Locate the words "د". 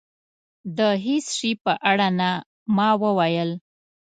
0.77-0.79